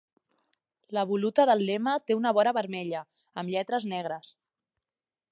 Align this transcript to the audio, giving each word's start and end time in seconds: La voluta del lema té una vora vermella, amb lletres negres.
La 0.97 1.01
voluta 1.09 1.43
del 1.49 1.59
lema 1.67 1.93
té 2.11 2.17
una 2.19 2.31
vora 2.37 2.53
vermella, 2.59 3.01
amb 3.41 3.53
lletres 3.57 3.85
negres. 3.93 4.33